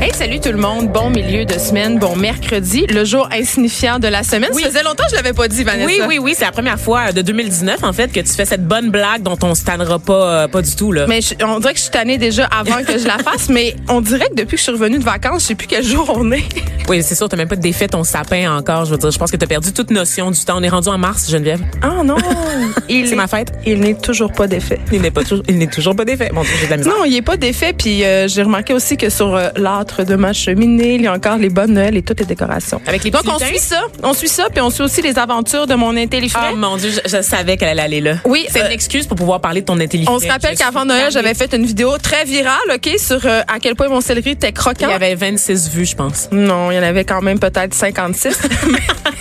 Hey, 0.00 0.12
salut 0.12 0.40
tout 0.40 0.50
le 0.52 0.58
monde. 0.58 0.92
Bon 0.92 1.08
milieu 1.08 1.46
de 1.46 1.58
semaine, 1.58 1.98
bon 1.98 2.16
mercredi, 2.16 2.86
le 2.86 3.04
jour 3.06 3.28
insignifiant 3.32 3.98
de 3.98 4.08
la 4.08 4.22
semaine. 4.22 4.50
Oui. 4.54 4.62
Ça 4.62 4.68
faisait 4.68 4.82
longtemps 4.82 5.04
que 5.04 5.10
je 5.10 5.16
l'avais 5.16 5.32
pas 5.32 5.48
dit, 5.48 5.64
Vanessa. 5.64 5.86
Oui, 5.86 6.00
oui, 6.06 6.18
oui, 6.18 6.34
c'est 6.36 6.44
la 6.44 6.52
première 6.52 6.78
fois 6.78 7.12
de 7.12 7.22
2019 7.22 7.82
en 7.82 7.92
fait 7.94 8.12
que 8.12 8.20
tu 8.20 8.28
fais 8.32 8.44
cette 8.44 8.66
bonne 8.66 8.90
blague 8.90 9.22
dont 9.22 9.38
on 9.42 9.54
se 9.54 9.64
tannera 9.64 9.98
pas, 9.98 10.42
euh, 10.44 10.48
pas 10.48 10.60
du 10.60 10.76
tout 10.76 10.92
là. 10.92 11.06
Mais 11.08 11.20
je- 11.22 11.34
on 11.44 11.58
dirait 11.60 11.72
que 11.72 11.78
je 11.78 11.84
suis 11.84 11.92
tannée 11.92 12.18
déjà 12.18 12.44
avant 12.44 12.84
que 12.84 12.98
je 12.98 13.06
la 13.06 13.16
fasse, 13.18 13.48
mais 13.48 13.74
on 13.88 14.02
dirait 14.02 14.28
que 14.28 14.34
depuis 14.34 14.52
que 14.56 14.58
je 14.58 14.62
suis 14.64 14.72
revenue 14.72 14.98
de 14.98 15.04
vacances, 15.04 15.42
je 15.42 15.46
sais 15.48 15.54
plus 15.54 15.66
quel 15.66 15.82
jour 15.84 16.12
on 16.14 16.30
est. 16.32 16.44
Oui, 16.88 17.02
c'est 17.02 17.16
sûr, 17.16 17.28
t'as 17.28 17.36
même 17.36 17.48
pas 17.48 17.56
défait 17.56 17.88
ton 17.88 18.04
sapin 18.04 18.56
encore. 18.56 18.84
Je 18.84 18.92
veux 18.92 18.96
dire, 18.96 19.10
je 19.10 19.18
pense 19.18 19.32
que 19.32 19.36
t'as 19.36 19.48
perdu 19.48 19.72
toute 19.72 19.90
notion 19.90 20.30
du 20.30 20.38
temps. 20.44 20.54
On 20.56 20.62
est 20.62 20.68
rendu 20.68 20.86
en 20.88 20.98
mars, 20.98 21.28
Geneviève. 21.28 21.58
Ah 21.82 22.04
non. 22.04 22.14
C'est 22.88 22.94
est- 22.94 23.14
ma 23.16 23.26
fête. 23.26 23.50
Il 23.66 23.80
n'est 23.80 23.94
toujours 23.98 24.30
pas 24.30 24.46
défait. 24.46 24.78
Il 24.92 25.00
n'est 25.02 25.10
pas 25.10 25.24
toujours, 25.24 25.42
il 25.48 25.58
n'est 25.58 25.66
toujours 25.66 25.96
pas 25.96 26.04
défait. 26.04 26.30
Dieu, 26.32 26.42
j'ai 26.60 26.66
de 26.66 26.70
la 26.70 26.76
misère. 26.76 26.92
Non, 26.96 27.04
il 27.04 27.16
est 27.16 27.22
pas 27.22 27.36
défait. 27.36 27.72
Puis 27.76 28.04
euh, 28.04 28.28
j'ai 28.28 28.44
remarqué 28.44 28.72
aussi 28.72 28.96
que 28.96 29.10
sur 29.10 29.34
euh, 29.34 29.48
l'âtre 29.56 29.95
de 30.04 30.14
ma 30.16 30.32
cheminée, 30.32 30.94
il 30.94 31.02
y 31.02 31.06
a 31.06 31.12
encore 31.12 31.36
les 31.38 31.48
bonnes 31.48 31.72
Noël 31.72 31.96
et 31.96 32.02
toutes 32.02 32.20
les 32.20 32.26
décorations. 32.26 32.80
Avec 32.86 33.04
les 33.04 33.10
Donc 33.10 33.22
on 33.26 33.38
suit 33.38 33.58
ça, 33.58 33.82
on 34.02 34.12
suit 34.14 34.28
ça, 34.28 34.48
puis 34.50 34.60
on 34.60 34.70
suit 34.70 34.82
aussi 34.84 35.02
les 35.02 35.18
aventures 35.18 35.66
de 35.66 35.74
mon 35.74 35.96
intelligent. 35.96 36.38
Oh 36.52 36.56
mon 36.56 36.76
Dieu, 36.76 36.90
je, 36.90 37.16
je 37.16 37.22
savais 37.22 37.56
qu'elle 37.56 37.68
allait 37.70 37.82
aller 37.82 38.00
là. 38.00 38.14
Oui, 38.24 38.46
c'est 38.48 38.62
euh, 38.62 38.66
une 38.66 38.72
excuse 38.72 39.06
pour 39.06 39.16
pouvoir 39.16 39.40
parler 39.40 39.60
de 39.62 39.66
ton 39.66 39.78
intelligence. 39.80 40.14
on 40.14 40.18
se 40.24 40.28
rappelle 40.30 40.56
qu'avant 40.56 40.84
Noël, 40.84 41.10
j'avais 41.12 41.34
fait 41.34 41.52
une 41.54 41.66
vidéo 41.66 41.96
très 41.98 42.24
virale, 42.24 42.54
OK, 42.74 42.88
sur 42.98 43.24
euh, 43.26 43.42
à 43.48 43.58
quel 43.60 43.74
point 43.76 43.88
mon 43.88 44.00
céleri 44.00 44.30
était 44.30 44.52
croquant. 44.52 44.86
Il 44.88 44.90
y 44.90 44.94
avait 44.94 45.14
26 45.14 45.70
vues, 45.70 45.86
je 45.86 45.96
pense. 45.96 46.28
Non, 46.32 46.70
il 46.70 46.76
y 46.76 46.78
en 46.78 46.82
avait 46.82 47.04
quand 47.04 47.22
même 47.22 47.38
peut-être 47.38 47.74
56. 47.74 48.38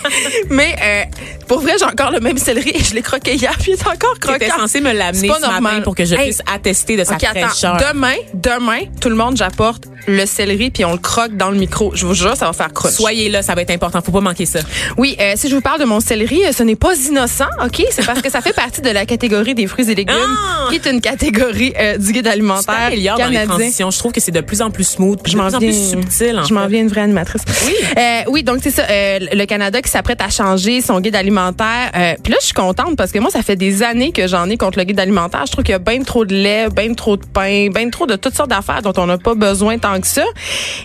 Mais 0.50 0.76
euh, 0.82 1.04
pour 1.48 1.60
vrai, 1.62 1.74
j'ai 1.80 1.86
encore 1.86 2.12
le 2.12 2.20
même 2.20 2.38
céleri 2.38 2.72
et 2.74 2.84
je 2.84 2.94
l'ai 2.94 3.02
croqué 3.02 3.36
hier, 3.36 3.54
puis 3.60 3.72
il 3.72 3.74
est 3.74 3.88
encore 3.88 4.20
croquant. 4.20 4.46
censé 4.58 4.82
me 4.82 4.92
l'amener 4.94 5.28
ce 5.30 5.62
matin 5.62 5.82
pour 5.82 5.96
que 5.96 6.06
je 6.06 6.16
Hey. 6.16 6.26
puisse 6.30 6.42
attester 6.54 6.96
de 6.96 7.04
sa 7.04 7.16
OK, 7.16 7.24
attends. 7.24 7.48
fraîcheur. 7.48 7.78
Demain, 7.92 8.16
demain, 8.34 8.82
tout 9.02 9.10
le 9.10 9.16
monde, 9.16 9.36
j'apporte 9.36 9.84
le 10.08 10.26
céleri 10.26 10.55
puis 10.72 10.86
on 10.86 10.92
le 10.94 10.98
croque 10.98 11.36
dans 11.38 11.50
le 11.50 11.58
micro. 11.58 11.92
Je 11.96 12.06
vous 12.06 12.14
jure, 12.14 12.36
ça 12.36 12.46
va 12.48 12.54
faire 12.54 12.74
croche. 12.74 12.92
Soyez 12.94 13.30
là, 13.30 13.42
ça 13.42 13.56
va 13.56 13.62
être 13.62 13.72
important. 13.72 14.02
Faut 14.02 14.12
pas 14.12 14.22
manquer 14.22 14.46
ça. 14.46 14.60
Oui, 14.98 15.16
euh, 15.20 15.34
si 15.36 15.50
je 15.50 15.56
vous 15.56 15.62
parle 15.62 15.80
de 15.80 15.86
mon 15.86 16.00
céleri, 16.00 16.46
euh, 16.46 16.52
ce 16.52 16.64
n'est 16.64 16.76
pas 16.76 16.94
innocent, 16.96 17.46
OK? 17.64 17.84
C'est 17.92 18.06
parce 18.06 18.22
que 18.22 18.30
ça 18.32 18.42
fait 18.42 18.54
partie 18.54 18.82
de 18.82 18.90
la 18.90 19.06
catégorie 19.06 19.56
des 19.56 19.68
fruits 19.68 19.90
et 19.92 19.96
légumes, 19.96 20.16
Ah! 20.18 20.68
qui 20.70 20.76
est 20.76 20.86
une 20.90 21.02
catégorie 21.02 21.74
euh, 21.80 21.98
du 21.98 22.12
guide 22.14 22.28
alimentaire 22.28 22.76
t'améliores 22.90 23.18
dans 23.18 23.26
les 23.28 23.34
canadien. 23.36 23.56
transitions. 23.58 23.92
Je 23.92 24.00
trouve 24.00 24.12
que 24.12 24.22
c'est 24.22 24.32
de 24.32 24.42
plus 24.42 24.62
en 24.62 24.72
plus 24.72 24.84
smooth, 24.88 25.22
puis 25.22 25.32
Je 25.34 25.38
de 25.38 25.44
plus 25.44 25.56
en 25.56 25.60
plus 25.60 25.90
subtil. 25.92 26.40
En 26.40 26.44
je 26.44 26.54
m'en 26.54 26.68
viens 26.68 26.82
une 26.82 26.88
vraie 26.88 27.02
animatrice. 27.02 27.42
Oui. 27.66 27.74
Euh, 27.98 28.22
oui, 28.30 28.44
donc 28.44 28.60
c'est 28.64 28.72
ça. 28.72 28.84
euh, 28.90 29.20
le 29.34 29.46
Canada 29.46 29.82
qui 29.82 29.90
s'apprête 29.92 30.22
à 30.22 30.30
changer 30.30 30.82
son 30.82 31.00
guide 31.00 31.16
alimentaire. 31.16 31.92
Euh, 31.96 32.14
Puis 32.24 32.32
là, 32.32 32.38
je 32.42 32.46
suis 32.46 32.54
contente 32.54 32.96
parce 32.98 33.12
que 33.12 33.20
moi, 33.20 33.30
ça 33.32 33.42
fait 33.42 33.56
des 33.56 33.84
années 33.84 34.12
que 34.12 34.28
j'en 34.28 34.50
ai 34.50 34.58
contre 34.58 34.78
le 34.80 34.86
guide 34.86 35.00
alimentaire. 35.00 35.44
Je 35.46 35.52
trouve 35.52 35.64
qu'il 35.64 35.74
y 35.74 35.76
a 35.76 35.80
bien 35.80 36.02
trop 36.04 36.26
de 36.26 36.34
lait, 36.36 36.68
bien 36.70 36.94
trop 36.94 37.18
de 37.18 37.26
pain, 37.26 37.68
bien 37.74 37.90
trop 37.90 38.06
de 38.06 38.16
toutes 38.16 38.36
sortes 38.36 38.50
d'affaires 38.50 38.82
dont 38.82 38.94
on 38.98 39.06
n'a 39.06 39.18
pas 39.18 39.36
besoin 39.36 39.78
tant 39.78 40.00
que 40.00 40.08
ça. 40.08 40.24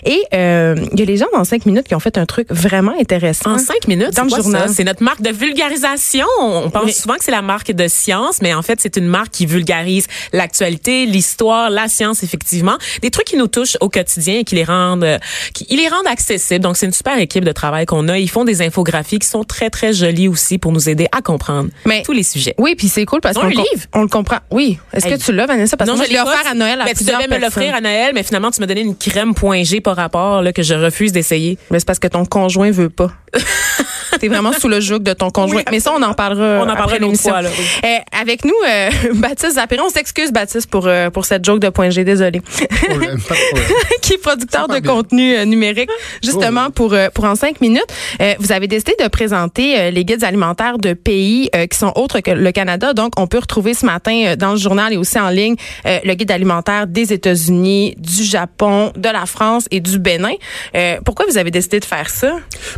Et 0.05 0.21
euh, 0.33 0.75
il 0.93 0.99
y 0.99 1.03
a 1.03 1.05
les 1.05 1.17
gens 1.17 1.27
dans 1.33 1.43
cinq 1.43 1.65
minutes 1.65 1.87
qui 1.87 1.95
ont 1.95 1.99
fait 1.99 2.17
un 2.17 2.25
truc 2.25 2.47
vraiment 2.49 2.93
intéressant. 2.99 3.51
En 3.53 3.57
cinq 3.57 3.87
minutes, 3.87 4.15
Dans 4.15 4.27
c'est 4.29 4.37
le 4.37 4.41
journal. 4.43 4.69
C'est 4.73 4.83
notre 4.83 5.03
marque 5.03 5.21
de 5.21 5.31
vulgarisation. 5.31 6.25
On 6.39 6.69
pense 6.69 6.85
Mais- 6.85 6.91
souvent 6.91 7.15
que 7.15 7.23
c'est 7.23 7.31
la 7.31 7.41
marque 7.41 7.71
de 7.71 7.87
science, 7.87 8.41
mais 8.41 8.53
en 8.53 8.61
fait, 8.61 8.79
c'est 8.81 8.97
une 8.97 9.07
marque 9.07 9.31
qui 9.31 9.45
vulgarise 9.45 10.07
l'actualité, 10.33 11.05
l'histoire, 11.05 11.69
la 11.69 11.87
science, 11.87 12.23
effectivement. 12.23 12.77
Des 13.01 13.11
trucs 13.11 13.27
qui 13.27 13.37
nous 13.37 13.47
touchent 13.47 13.77
au 13.81 13.89
quotidien 13.89 14.39
et 14.39 14.43
qui 14.43 14.55
les 14.55 14.63
rendent, 14.63 15.03
euh, 15.03 15.17
qui 15.53 15.65
ils 15.69 15.77
les 15.77 15.87
rendent 15.87 16.07
accessibles. 16.07 16.61
Donc, 16.61 16.77
c'est 16.77 16.85
une 16.85 16.93
super 16.93 17.17
équipe 17.19 17.45
de 17.45 17.51
travail 17.51 17.85
qu'on 17.85 18.07
a. 18.07 18.17
Ils 18.17 18.29
font 18.29 18.43
des 18.45 18.61
infographies 18.61 19.19
qui 19.19 19.27
sont 19.27 19.43
très, 19.43 19.69
très 19.69 19.93
jolies 19.93 20.27
aussi 20.27 20.57
pour 20.57 20.71
nous 20.71 20.89
aider 20.89 21.07
à 21.11 21.21
comprendre 21.21 21.69
Mais- 21.85 22.03
tous 22.03 22.11
les 22.13 22.23
sujets. 22.23 22.55
Oui, 22.57 22.75
puis 22.75 22.87
c'est 22.87 23.05
cool 23.05 23.21
parce 23.21 23.37
qu'on 23.37 23.51
on 23.93 24.01
le 24.01 24.07
comprend. 24.07 24.37
Oui. 24.51 24.79
Est-ce 24.93 25.07
que 25.07 25.15
tu 25.15 25.31
l'as, 25.33 25.45
Vanessa? 25.45 25.77
Parce 25.77 25.89
que 25.89 25.95
moi, 25.95 26.05
je 26.05 26.11
l'ai 26.11 26.19
offert 26.19 26.43
à 26.49 26.53
Noël 26.53 26.81
à 26.81 26.85
Ben, 26.85 26.93
tu 26.95 27.03
devais 27.03 27.27
me 27.27 27.37
l'offrir 27.37 27.75
à 27.75 27.81
Noël, 27.81 28.11
mais 28.13 28.23
finalement, 28.23 28.51
tu 28.51 28.59
m'as 28.61 28.67
donné 28.67 28.81
une 28.81 28.95
crème 28.95 29.33
point 29.33 29.50
G 29.63 29.81
par 29.81 29.95
rapport 29.95 30.41
là, 30.41 30.53
que 30.53 30.63
je 30.63 30.73
refuse 30.73 31.11
d'essayer. 31.11 31.57
Mais 31.69 31.79
c'est 31.79 31.85
parce 31.85 31.99
que 31.99 32.07
ton 32.07 32.25
conjoint 32.25 32.71
veut 32.71 32.89
pas. 32.89 33.11
T'es 34.21 34.27
vraiment 34.27 34.53
sous 34.53 34.67
le 34.67 34.79
joug 34.79 34.99
de 34.99 35.13
ton 35.13 35.31
conjoint. 35.31 35.57
Oui, 35.57 35.63
Mais 35.71 35.79
ça, 35.79 35.91
on 35.97 36.01
en 36.03 36.13
parlera. 36.13 36.63
On 36.63 36.69
en 36.69 36.75
parlera 36.75 36.99
l'émission. 36.99 37.31
fois, 37.31 37.41
là, 37.41 37.49
oui. 37.57 37.65
Euh, 37.83 37.97
avec 38.21 38.45
nous, 38.45 38.53
euh, 38.69 38.89
Baptiste 39.15 39.55
Zapéron. 39.55 39.85
On 39.87 39.89
s'excuse, 39.89 40.31
Baptiste, 40.31 40.69
pour, 40.69 40.85
euh, 40.85 41.09
pour 41.09 41.25
cette 41.25 41.43
joke 41.43 41.59
de 41.59 41.69
point 41.69 41.89
G. 41.89 42.03
Désolé. 42.03 42.39
problème, 42.39 43.19
pas 43.27 43.33
de 43.33 43.39
problème. 43.49 43.67
qui 44.03 44.13
est 44.13 44.17
producteur 44.19 44.67
de 44.67 44.79
bien. 44.79 44.93
contenu 44.93 45.35
euh, 45.35 45.45
numérique, 45.45 45.89
justement 46.23 46.65
Oh. 46.67 46.71
pour 46.71 46.93
euh, 46.93 47.09
pour 47.11 47.25
en 47.25 47.33
cinq 47.33 47.61
minutes. 47.61 47.81
Euh, 48.21 48.35
vous 48.37 48.51
avez 48.51 48.67
décidé 48.67 48.93
de 49.01 49.07
présenter 49.07 49.79
euh, 49.79 49.89
les 49.89 50.05
guides 50.05 50.23
alimentaires 50.23 50.77
de 50.77 50.93
pays 50.93 51.49
euh, 51.55 51.65
qui 51.65 51.79
sont 51.79 51.91
autres 51.95 52.19
que 52.19 52.29
le 52.29 52.51
Canada. 52.51 52.93
Donc, 52.93 53.13
on 53.17 53.25
peut 53.25 53.39
retrouver 53.39 53.73
ce 53.73 53.87
matin 53.87 54.23
euh, 54.27 54.35
dans 54.35 54.51
le 54.51 54.57
journal 54.57 54.93
et 54.93 54.97
aussi 54.97 55.19
en 55.19 55.29
ligne 55.29 55.55
euh, 55.87 55.97
le 56.03 56.13
guide 56.13 56.29
alimentaire 56.29 56.85
des 56.85 57.11
États-Unis, 57.11 57.95
du 57.97 58.23
Japon, 58.23 58.91
de 58.95 59.09
la 59.09 59.25
France 59.25 59.65
et 59.71 59.79
du 59.79 59.97
Bénin. 59.97 60.33
Euh, 60.75 60.97
pourquoi 61.03 61.25
vous 61.27 61.39
avez 61.39 61.49
décidé 61.49 61.79
de 61.79 61.85
faire 61.85 62.09
ça? 62.11 62.35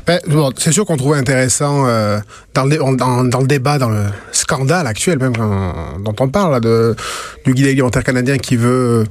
Ben, 0.08 0.22
bon, 0.28 0.50
c'est 0.58 0.72
sûr 0.72 0.86
qu'on 0.86 0.96
trouvait 0.96 1.18
intéressant 1.18 1.33
euh, 1.34 2.20
dans, 2.54 2.64
le, 2.66 3.48
débat, 3.48 3.78
dans 3.78 3.90
le 3.90 4.04
scandale 4.32 4.88
actuel 4.88 5.20
même 5.20 5.34
dont 5.34 6.16
on 6.20 6.30
parle 6.30 6.62
de, 6.62 6.96
du 7.46 7.54
guide 7.54 7.68
alimentaire 7.68 8.04
canadien 8.04 8.38
qui 8.38 8.56
veut 8.56 9.04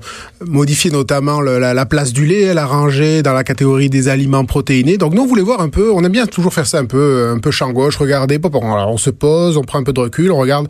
modifier 0.47 0.91
notamment 0.91 1.41
la, 1.41 1.75
la 1.75 1.87
place 1.87 2.13
du 2.13 2.27
lait, 2.27 2.55
la 2.55 2.67
ranger 2.67 3.23
dans 3.23 3.33
la 3.33 3.45
catégorie 3.45 3.91
des 3.91 4.09
aliments 4.09 4.45
protéinés. 4.45 4.97
Donc 4.99 5.15
nous 5.15 5.23
on 5.23 5.27
voulait 5.27 5.43
voir 5.43 5.61
un 5.61 5.69
peu, 5.69 5.91
on 5.91 6.03
aime 6.05 6.13
bien 6.13 6.27
toujours 6.27 6.55
faire 6.55 6.67
ça 6.67 6.79
un 6.79 6.87
peu, 6.87 7.33
un 7.35 7.39
peu 7.39 7.51
champ 7.51 7.71
gauche, 7.71 7.97
regarder, 7.97 8.39
on 8.43 8.97
se 8.97 9.11
pose, 9.11 9.57
on 9.57 9.63
prend 9.63 9.79
un 9.79 9.85
peu 9.85 9.93
de 9.93 10.01
recul, 10.01 10.31
on 10.33 10.39
regarde 10.39 10.69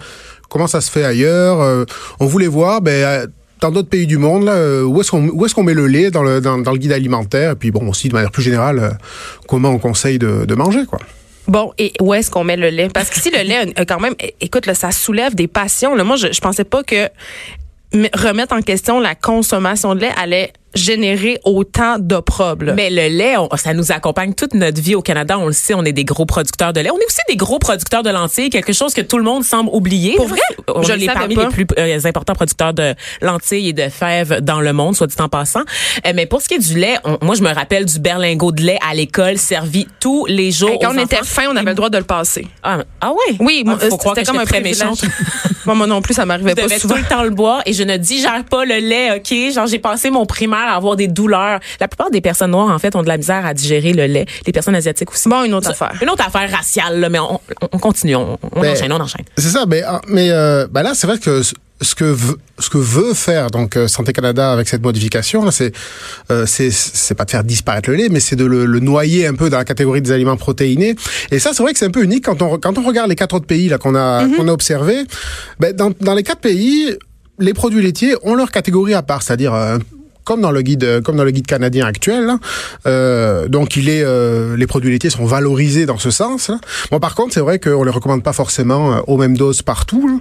comment 0.49 0.67
ça 0.67 0.81
se 0.81 0.91
fait 0.91 1.05
ailleurs. 1.05 1.61
euh, 1.61 1.85
on 2.21 2.27
voulait 2.27 2.47
voir, 2.47 2.81
ben 2.81 2.93
euh, 2.93 3.27
dans 3.61 3.71
d'autres 3.71 3.89
pays 3.89 4.07
du 4.07 4.19
monde, 4.19 4.45
là, 4.45 4.83
où 4.85 5.01
est-ce 5.01 5.11
qu'on 5.11 5.45
est-ce 5.45 5.55
qu'on 5.55 5.63
met 5.63 5.75
le 5.75 5.87
lait 5.87 6.11
dans 6.11 6.23
le 6.23 6.41
dans, 6.41 6.57
le 6.57 6.79
guide 6.79 6.93
alimentaire, 6.93 7.53
et 7.53 7.55
puis 7.55 7.71
bon 7.71 7.89
aussi 7.89 8.09
de 8.09 8.15
manière 8.15 8.33
plus 8.33 8.43
générale, 8.43 8.99
comment 9.49 9.71
on 9.71 9.79
conseille 9.79 10.19
de, 10.19 10.45
de 10.45 10.55
manger 10.55 10.85
quoi. 10.85 10.99
Bon, 11.49 11.73
et 11.79 11.93
où 12.01 12.15
est-ce 12.15 12.31
qu'on 12.31 12.45
met 12.45 12.57
le 12.57 12.69
lait? 12.69 12.89
Parce 12.89 13.11
que 13.11 13.21
si 13.21 13.31
le 13.31 13.43
lait, 13.43 13.75
quand 13.87 14.01
même, 14.01 14.15
écoute, 14.41 14.67
là, 14.67 14.75
ça 14.75 14.93
soulève 14.93 15.35
des 15.35 15.49
passions. 15.49 15.95
Là. 15.95 16.05
Moi, 16.05 16.17
je, 16.17 16.33
je 16.33 16.41
pensais 16.41 16.65
pas 16.65 16.83
que 16.83 17.09
remettre 18.15 18.55
en 18.55 18.63
question 18.63 19.01
la 19.01 19.15
consommation 19.15 19.95
de 19.95 20.01
lait 20.01 20.13
allait 20.17 20.53
générer 20.75 21.39
autant 21.45 21.99
d'opprobre. 21.99 22.73
Mais 22.75 22.91
le 22.91 23.09
lait, 23.09 23.37
on- 23.37 23.49
ça 23.57 23.75
nous 23.75 23.93
accompagne 23.93 24.35
toute 24.35 24.55
notre 24.55 24.81
vie 24.81 24.95
au 24.95 25.03
Canada. 25.03 25.39
On 25.39 25.47
le 25.47 25.53
sait, 25.53 25.75
on 25.75 25.85
est 25.85 25.93
des 25.93 26.05
gros 26.05 26.27
producteurs 26.27 26.73
de 26.73 26.81
lait. 26.81 26.91
On 26.91 26.99
est 26.99 27.05
aussi 27.07 27.19
des 27.29 27.37
gros 27.37 27.59
producteurs 27.59 28.03
de 28.03 28.11
lentilles, 28.11 28.51
quelque 28.51 28.73
chose 28.73 28.95
que 28.95 29.01
tout 29.01 29.19
le 29.19 29.25
monde 29.25 29.45
semble 29.45 29.71
oublier. 29.73 30.15
Pour 30.17 30.29
vrai? 30.29 30.41
On 30.75 30.83
Je 30.83 30.93
est 30.93 30.97
le 30.99 31.07
parmi 31.07 31.35
pas. 31.35 31.43
les 31.45 31.49
plus 31.51 31.67
euh, 31.79 31.99
importants 32.05 32.35
producteurs 32.35 32.73
de 32.75 32.95
lentilles 33.21 33.69
et 33.69 33.73
de 33.73 33.89
fèves 33.89 34.41
dans 34.41 34.61
le 34.61 34.73
monde, 34.73 34.97
soit 34.97 35.07
dit 35.07 35.17
en 35.19 35.29
passant. 35.29 35.63
Euh, 36.07 36.13
mais 36.15 36.27
pour 36.27 36.41
ce 36.43 36.49
qui 36.49 36.55
est 36.55 36.59
du 36.59 36.79
lait, 36.79 36.97
on- 37.05 37.19
moi, 37.23 37.35
je 37.35 37.43
me 37.43 37.53
rappelle 37.53 37.85
du 37.85 37.99
berlingot 37.99 38.53
de 38.53 38.63
lait 38.63 38.79
à 38.89 38.95
l'école 38.95 39.39
servi 39.39 39.87
tous 40.01 40.27
les 40.27 40.51
jours. 40.51 40.71
Hey, 40.71 40.79
quand 40.81 40.91
aux 40.93 40.99
on 40.99 41.03
était 41.03 41.17
fin, 41.25 41.45
on 41.53 41.57
avait 41.57 41.71
le 41.71 41.75
droit 41.75 41.91
de 41.91 41.99
le 41.99 42.05
passer. 42.05 42.47
Ah, 42.63 42.79
ah 43.01 43.11
ouais? 43.13 43.37
Oui, 43.41 43.63
moi, 43.65 43.79
Ah, 43.81 43.87
c'était 43.91 44.25
comme 44.25 44.39
un 44.39 44.45
très 44.45 44.61
méchante. 44.61 45.01
moi, 45.67 45.75
moi 45.75 45.87
non 45.87 46.01
plus, 46.03 46.15
ça 46.15 46.25
m'arrivait 46.27 46.55
pas 46.55 46.63
devais 46.63 46.79
souvent. 46.79 46.95
tout 46.95 47.01
le 47.03 47.07
temps 47.09 47.23
le 47.23 47.31
boire 47.31 47.63
et 47.67 47.73
je 47.73 47.83
ne 47.83 47.97
digère 47.97 48.45
pas 48.45 48.65
le 48.65 48.77
lait, 48.79 49.17
OK? 49.17 49.53
Genre, 49.55 49.67
j'ai 49.67 49.79
passé 49.79 50.11
mon 50.11 50.27
primaire 50.27 50.62
à 50.69 50.75
avoir 50.77 50.97
des 50.97 51.09
douleurs. 51.09 51.61
La 51.81 51.89
plupart 51.89 52.11
des 52.11 52.21
personnes 52.21 52.51
noires, 52.53 52.71
en 52.71 52.79
fait, 52.79 52.95
ont 52.97 53.03
de 53.03 53.09
la 53.09 53.17
misère 53.17 53.45
à 53.47 53.55
digérer 53.55 53.93
le 53.93 54.07
lait. 54.07 54.27
Les 54.47 54.53
personnes 54.53 54.75
asiatiques 54.75 55.11
aussi. 55.11 55.29
Bon, 55.29 55.45
une 55.45 55.55
autre 55.55 55.67
Ça, 55.75 55.85
affaire. 55.87 56.03
Une 56.03 56.11
autre 56.11 56.27
affaire 56.27 56.51
raciale, 56.51 57.01
là, 57.01 57.09
mais 57.09 57.19
on, 57.19 57.35
on- 57.35 57.69
on 57.73 57.79
continue. 57.79 58.17
On, 58.17 58.39
on 58.55 58.61
Ben, 58.61 58.73
enchaîne, 58.73 58.93
on 58.93 59.01
enchaîne. 59.01 59.25
C'est 59.39 59.51
ça, 59.51 59.65
mais 59.67 59.83
ah, 59.87 60.01
mais 60.09 60.29
euh, 60.31 60.67
bah 60.71 60.83
là 60.83 60.93
c'est 60.95 61.07
vrai 61.07 61.19
que 61.19 61.43
ce- 61.43 61.55
que 61.97 62.05
veut, 62.05 62.39
ce 62.61 62.71
que 62.71 62.79
veut 62.79 63.13
faire 63.13 63.51
donc 63.51 63.77
euh, 63.77 63.89
Santé 63.89 64.13
Canada 64.13 64.53
avec 64.53 64.69
cette 64.69 64.83
modification 64.83 65.51
c'est 65.51 65.73
euh, 66.31 66.47
c'est 66.47 67.15
pas 67.17 67.25
de 67.25 67.31
faire 67.31 67.43
disparaître 67.43 67.91
le 67.91 67.97
lait, 67.97 68.09
mais 68.09 68.21
c'est 68.21 68.37
de 68.37 68.45
le, 68.45 68.67
le 68.67 68.79
noyer 68.81 69.27
un 69.27 69.35
peu 69.35 69.51
dans 69.51 69.59
la 69.59 69.65
catégorie 69.65 70.01
des 70.01 70.13
aliments 70.13 70.37
protéinés. 70.37 70.95
Et 71.33 71.39
ça 71.41 71.51
c'est 71.55 71.63
vrai 71.63 71.73
que 71.73 71.79
c'est 71.81 71.87
un 71.87 71.91
peu 71.91 72.05
unique 72.05 72.25
quand 72.25 72.41
on 72.43 72.57
quand 72.59 72.79
on 72.79 72.83
regarde 72.87 73.09
les 73.09 73.17
quatre 73.17 73.35
autres 73.35 73.47
pays 73.47 73.69
là 73.69 73.79
qu'on 73.79 73.95
a 73.97 74.25
qu'on 74.37 74.47
a 74.47 74.53
observé. 74.53 75.05
Ben, 75.59 75.75
dans 75.75 75.91
dans 76.01 76.15
les 76.15 76.23
quatre 76.23 76.41
pays, 76.41 76.97
les 77.41 77.53
produits 77.55 77.83
laitiers 77.83 78.15
ont 78.23 78.35
leur 78.37 78.51
catégorie 78.53 78.95
à 78.95 79.03
part, 79.03 79.23
c'est-à-dire 79.23 79.53
euh, 79.55 79.79
comme 80.25 80.41
dans 80.41 80.51
le 80.53 80.63
guide, 80.63 81.01
comme 81.03 81.17
dans 81.17 81.25
le 81.25 81.31
guide 81.31 81.47
canadien 81.47 81.87
actuel. 81.87 82.27
là. 82.27 82.39
Euh, 82.87 83.49
donc, 83.49 83.77
il 83.77 83.89
est, 83.89 84.03
euh, 84.05 84.57
les 84.57 84.67
produits 84.67 84.91
laitiers 84.91 85.11
sont 85.11 85.25
valorisés 85.25 85.87
dans 85.87 85.99
ce 85.99 86.11
sens. 86.11 86.49
là. 86.49 86.59
Bon, 86.91 87.01
par 87.01 87.15
contre, 87.15 87.35
c'est 87.35 87.41
vrai 87.41 87.59
qu'on 87.59 87.83
les 87.85 87.91
recommande 87.91 88.23
pas 88.23 88.33
forcément 88.33 88.95
euh, 88.95 89.01
aux 89.07 89.17
mêmes 89.17 89.37
doses 89.37 89.63
partout. 89.63 90.21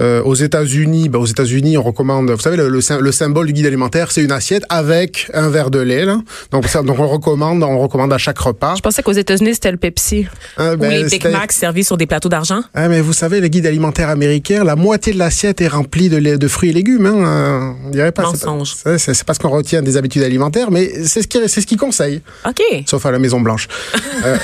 Euh, 0.00 0.22
aux 0.22 0.34
États-Unis, 0.34 1.08
ben, 1.08 1.18
aux 1.18 1.26
États-Unis, 1.26 1.76
on 1.78 1.82
recommande. 1.82 2.30
Vous 2.30 2.40
savez, 2.40 2.56
le, 2.56 2.68
le, 2.68 2.80
sy- 2.80 2.92
le 3.00 3.12
symbole 3.12 3.46
du 3.46 3.52
guide 3.52 3.66
alimentaire, 3.66 4.10
c'est 4.12 4.22
une 4.22 4.32
assiette 4.32 4.64
avec 4.68 5.30
un 5.34 5.48
verre 5.48 5.70
de 5.70 5.78
lait. 5.80 6.04
Là. 6.04 6.18
Donc, 6.52 6.66
ça, 6.66 6.82
donc, 6.82 6.98
on 6.98 7.08
recommande, 7.08 7.62
on 7.62 7.78
recommande 7.78 8.12
à 8.12 8.18
chaque 8.18 8.38
repas. 8.38 8.74
Je 8.76 8.82
pensais 8.82 9.02
qu'aux 9.02 9.12
États-Unis, 9.12 9.54
c'était 9.54 9.70
le 9.72 9.76
Pepsi. 9.76 10.26
Hein, 10.58 10.74
Ou 10.74 10.78
ben, 10.78 10.90
les 10.90 11.04
Big 11.04 11.26
Macs 11.28 11.52
servis 11.52 11.84
sur 11.84 11.96
des 11.96 12.06
plateaux 12.06 12.28
d'argent. 12.28 12.62
Ah, 12.74 12.88
mais 12.88 13.00
vous 13.00 13.12
savez, 13.12 13.40
le 13.40 13.48
guide 13.48 13.66
alimentaire 13.66 14.08
américain, 14.08 14.64
la 14.64 14.76
moitié 14.76 15.12
de 15.12 15.18
l'assiette 15.18 15.60
est 15.60 15.68
remplie 15.68 16.08
de, 16.08 16.16
lait- 16.16 16.38
de 16.38 16.48
fruits 16.48 16.70
et 16.70 16.72
légumes. 16.72 17.06
Hein. 17.06 17.76
On 17.86 17.90
dirait 17.90 18.12
pas. 18.12 18.22
Mensonge. 18.22 18.74
C'est 18.98 19.24
pas 19.24 19.34
ce 19.40 19.46
qu'on 19.48 19.54
retient 19.54 19.80
des 19.82 19.96
habitudes 19.96 20.22
alimentaires, 20.22 20.70
mais 20.70 20.90
c'est 21.06 21.22
ce 21.22 21.28
qui, 21.28 21.38
c'est 21.48 21.60
ce 21.60 21.66
qu'ils 21.66 21.78
conseillent, 21.78 22.20
OK. 22.46 22.60
sauf 22.86 23.04
à 23.06 23.10
la 23.10 23.18
Maison 23.18 23.40
Blanche. 23.40 23.68
Euh, 24.26 24.36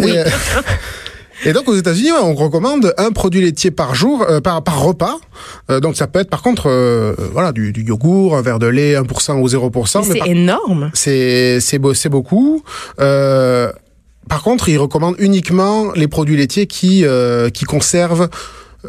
et, 0.00 0.18
euh, 0.18 0.24
et 1.44 1.52
donc 1.52 1.68
aux 1.68 1.76
États-Unis, 1.76 2.10
ouais, 2.10 2.18
on 2.20 2.34
recommande 2.34 2.92
un 2.98 3.12
produit 3.12 3.40
laitier 3.40 3.70
par 3.70 3.94
jour, 3.94 4.24
euh, 4.28 4.40
par, 4.40 4.60
par 4.64 4.80
repas. 4.82 5.18
Euh, 5.70 5.78
donc 5.78 5.96
ça 5.96 6.08
peut 6.08 6.18
être 6.18 6.30
par 6.30 6.42
contre, 6.42 6.68
euh, 6.68 7.14
voilà, 7.32 7.52
du, 7.52 7.72
du 7.72 7.84
yogourt, 7.84 8.36
un 8.36 8.42
verre 8.42 8.58
de 8.58 8.66
lait, 8.66 8.96
1% 8.96 9.34
ou 9.40 9.46
0%. 9.46 10.00
Mais 10.08 10.14
mais 10.14 10.20
c'est 10.24 10.30
énorme. 10.30 10.90
c'est 10.94 11.60
c'est 11.60 11.78
beau- 11.78 11.94
c'est 11.94 12.08
beaucoup. 12.08 12.64
Par 12.96 14.42
contre, 14.42 14.68
il 14.68 14.78
recommande 14.78 15.14
uniquement 15.20 15.92
les 15.94 16.08
produits 16.08 16.36
laitiers 16.36 16.66
qui 16.66 17.04
qui 17.54 17.64
conservent 17.64 18.28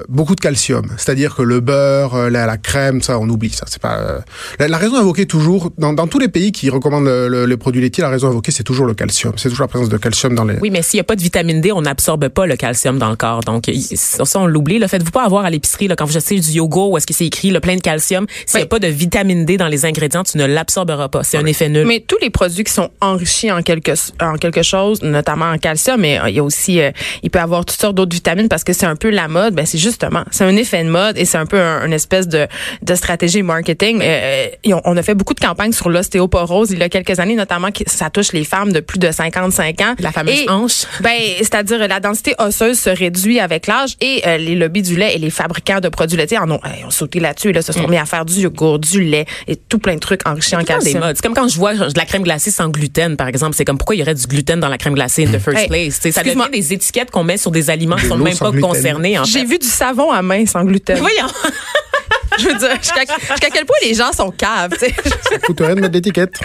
beaucoup 0.08 0.36
de 0.36 0.40
calcium. 0.42 0.86
C'est-à-dire 0.98 1.36
que 1.36 1.42
le 1.42 1.60
beurre, 1.62 2.16
euh, 2.16 2.30
la, 2.30 2.46
la 2.46 2.58
crème, 2.58 3.02
ça, 3.02 3.18
on 3.20 3.28
oublie 3.28 3.50
ça. 3.50 3.66
C'est 3.68 3.82
pas 3.82 3.98
euh, 4.00 4.20
la, 4.60 4.68
la 4.68 4.78
raison 4.78 4.96
invoquée 4.98 5.26
toujours 5.26 5.72
dans, 5.78 5.94
dans 5.94 6.08
tous 6.08 6.20
les 6.20 6.28
pays 6.28 6.52
qui 6.52 6.70
recommandent 6.70 7.06
le- 7.06 7.28
le- 7.28 7.46
les 7.46 7.58
produits 7.58 7.82
laitiers. 7.82 8.04
La 8.04 8.10
raison 8.10 8.28
invoquée, 8.28 8.52
c'est 8.52 8.64
toujours 8.64 8.86
le 8.86 8.94
calcium. 8.94 9.34
C'est 9.38 9.50
toujours 9.50 9.64
la 9.64 9.68
présence 9.68 9.90
de 9.90 9.98
calcium 9.98 10.36
dans 10.36 10.46
les. 10.46 10.58
Oui, 10.62 10.70
mais 10.70 10.82
s'il 10.84 10.98
n'y 10.98 11.02
a 11.02 11.06
pas 11.06 11.16
de 11.16 11.22
vitamine 11.22 11.60
D, 11.62 11.72
on 11.72 11.82
n'absorbe 11.82 12.28
pas 12.30 12.46
le 12.46 12.56
calcium 12.56 12.98
dans 13.00 13.10
le 13.10 13.16
corps. 13.16 13.42
Donc, 13.42 13.66
ça, 13.96 14.24
on 14.40 14.46
l'oublie. 14.46 14.80
Le 14.80 14.88
Faites-vous 14.88 15.12
pas 15.12 15.24
avoir 15.26 15.46
à 15.46 15.50
l'épicerie, 15.50 15.88
là, 15.88 15.96
quand 15.96 16.06
vous 16.06 16.18
achetez 16.18 16.40
du 16.40 16.50
yogourt, 16.52 16.92
où 16.92 16.98
est-ce 16.98 17.08
que 17.08 17.14
c'est 17.14 17.26
écrit, 17.26 17.50
le 17.50 17.60
plein 17.60 17.76
de 17.76 17.82
calcium. 17.82 18.26
S'il 18.46 18.60
n'y 18.60 18.64
a 18.64 18.68
pas 18.68 18.80
de 18.80 18.88
vitamine 18.88 19.44
D 19.46 19.58
dans 19.58 19.68
les 19.68 19.86
ingrédients, 19.86 20.24
tu 20.24 20.38
ne 20.38 20.46
l'absorberas 20.46 21.10
pas. 21.10 21.24
C'est 21.24 21.38
un 21.38 21.46
effet 21.46 21.68
nul. 21.70 21.86
Mais 21.88 22.04
tous 22.08 22.18
les 22.22 22.30
produits 22.30 22.64
qui 22.64 22.74
sont 22.74 22.90
enrichis 23.02 23.52
en 23.52 23.62
quelque 23.64 23.92
en 24.22 24.36
quelque 24.36 24.62
chose, 24.62 25.02
notamment 25.02 25.46
en 25.50 25.58
calcium, 25.58 26.00
mais 26.00 26.20
euh, 26.20 26.30
il 26.30 26.36
y 26.36 26.40
a 26.40 26.44
aussi 26.44 26.80
euh, 26.80 26.92
il 27.24 27.30
peut 27.32 27.40
y 27.40 27.42
avoir 27.42 27.66
toutes 27.66 27.80
sortes 27.82 27.96
d'autres 27.96 28.14
vitamines 28.14 28.50
parce 28.50 28.64
que 28.64 28.74
c'est 28.74 28.86
un 28.86 28.96
peu 28.96 29.10
la 29.10 29.28
mode. 29.28 29.56
Ben 29.56 29.66
c'est 29.66 29.79
justement 29.80 30.24
c'est 30.32 30.44
un 30.44 30.56
effet 30.56 30.84
de 30.84 30.90
mode 30.90 31.18
et 31.18 31.26
c'est 31.26 31.38
un 31.38 31.46
peu 31.46 31.60
un, 31.60 31.86
une 31.86 31.94
espèce 31.94 32.28
de, 32.28 32.48
de 32.82 32.96
stratégie 32.96 33.42
marketing. 33.42 34.00
Euh, 34.02 34.48
et 34.64 34.74
on, 34.74 34.82
on 34.86 34.98
a 34.98 35.02
fait 35.04 35.16
beaucoup 35.16 35.34
de 35.34 35.40
campagnes 35.40 35.72
sur 35.72 35.90
l'ostéoporose 35.90 36.72
il 36.72 36.80
y 36.80 36.84
a 36.84 36.90
quelques 36.90 37.20
années, 37.20 37.36
notamment 37.36 37.72
que 37.72 37.84
ça 37.88 38.10
touche 38.10 38.32
les 38.34 38.44
femmes 38.44 38.72
de 38.72 38.80
plus 38.80 39.00
de 39.00 39.12
55 39.12 39.82
ans. 39.82 39.96
La 40.00 40.12
fameuse 40.12 40.36
Et, 40.46 40.50
hanche. 40.50 40.84
Ben 41.02 41.12
c'est-à-dire 41.38 41.88
la 41.88 42.00
densité 42.00 42.36
osseuse 42.40 42.80
se 42.80 42.90
réduit 42.90 43.40
avec 43.40 43.68
l'âge 43.68 43.96
et 44.02 44.22
euh, 44.28 44.38
les 44.38 44.56
lobbies 44.56 44.82
du 44.82 44.96
lait 44.96 45.16
et 45.16 45.20
les 45.20 45.30
fabricants 45.30 45.80
de 45.80 45.90
produits 45.90 46.18
laitiers 46.18 46.38
en 46.38 46.50
ont, 46.52 46.60
sauté 46.90 47.20
là-dessus. 47.20 47.52
Là, 47.52 47.62
se 47.62 47.72
sont 47.74 47.88
mis 47.88 47.98
à 47.98 48.06
faire 48.06 48.26
du 48.26 48.34
yogourt, 48.42 48.80
du 48.80 49.02
lait 49.04 49.26
et 49.48 49.56
tout 49.56 49.80
plein 49.80 49.96
de 49.96 50.00
trucs 50.00 50.28
enrichis 50.28 50.56
en 50.56 50.64
calcium. 50.64 51.00
modes. 51.02 51.16
C'est 51.16 51.24
comme 51.24 51.34
quand 51.34 51.48
je 51.48 51.58
vois 51.58 51.74
de 51.74 51.98
la 51.98 52.06
crème 52.06 52.24
glacée 52.24 52.52
sans 52.52 52.70
gluten, 52.70 53.16
par 53.18 53.28
exemple. 53.28 53.56
C'est 53.56 53.66
comme 53.66 53.78
pourquoi 53.78 53.96
il 53.96 54.00
y 54.00 54.02
aurait 54.02 54.16
du 54.16 54.26
gluten 54.28 54.60
dans 54.60 54.68
la 54.70 54.78
crème 54.78 54.94
glacée 54.94 55.26
in 55.26 55.32
the 55.32 55.40
first 55.40 55.58
Hey, 55.60 55.68
place? 55.68 55.96
Tu 55.96 56.02
sais, 56.04 56.12
ça 56.12 56.24
devient 56.24 56.40
des 56.52 56.74
étiquettes 56.74 57.12
qu'on 57.12 57.24
met 57.24 57.38
sur 57.38 57.52
des 57.52 57.70
aliments 57.70 57.96
qui 57.96 58.06
sont 58.08 58.18
même 58.18 58.38
pas 58.38 58.52
gluten. 58.52 58.70
concernés. 58.70 59.18
En 59.20 59.24
J'ai 59.24 59.46
vu 59.46 59.58
du 59.60 59.68
savon 59.70 60.12
à 60.12 60.22
main 60.22 60.46
sans 60.46 60.64
gluten. 60.64 60.98
Voyons. 61.00 61.28
Je 62.38 62.48
veux 62.48 62.56
dire, 62.56 62.70
jusqu'à 62.78 63.50
quel 63.52 63.66
point 63.66 63.76
les 63.84 63.94
gens 63.94 64.12
sont 64.14 64.32
caves. 64.32 64.72
tu 64.74 64.80
sais. 64.80 64.96
Ça 65.30 65.40
coûterait 65.40 65.76
de 65.76 65.82
mettre 65.82 65.94
l'étiquette. 65.94 66.40